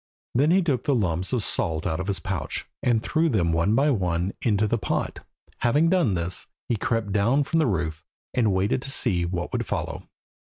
Then 0.33 0.49
he 0.49 0.63
took 0.63 0.85
the 0.85 0.95
lumps 0.95 1.31
of 1.31 1.43
salt 1.43 1.85
out 1.85 1.99
of 1.99 2.07
his 2.07 2.19
pouch, 2.19 2.65
and 2.81 3.03
threw 3.03 3.29
them 3.29 3.51
one 3.53 3.75
by 3.75 3.91
one 3.91 4.33
into 4.41 4.65
the 4.65 4.79
pot. 4.79 5.19
Having 5.59 5.91
done 5.91 6.15
this, 6.15 6.47
he 6.67 6.75
crept 6.75 7.11
down 7.13 7.43
from 7.43 7.59
the 7.59 7.67
roof, 7.67 8.03
and 8.33 8.51
waited 8.51 8.81
to 8.81 8.89
see 8.89 9.25
what 9.25 9.53
would 9.53 9.67
follow. 9.67 10.07